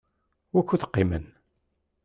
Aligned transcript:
Wukud 0.55 0.83
qimen? 0.97 1.25